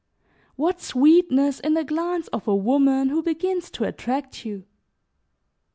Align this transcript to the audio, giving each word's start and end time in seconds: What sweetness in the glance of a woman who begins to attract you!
What 0.55 0.81
sweetness 0.81 1.59
in 1.59 1.75
the 1.75 1.83
glance 1.83 2.27
of 2.29 2.47
a 2.47 2.55
woman 2.55 3.09
who 3.09 3.21
begins 3.21 3.69
to 3.69 3.83
attract 3.83 4.43
you! 4.43 4.65